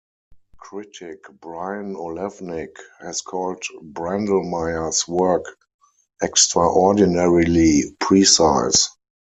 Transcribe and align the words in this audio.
Critic 0.57 1.25
Brian 1.41 1.93
Olewnick 1.95 2.75
has 3.01 3.21
called 3.21 3.63
Brandlmayr's 3.83 5.07
work 5.07 5.45
"extraordinarily 6.23 7.95
precise". 7.99 8.89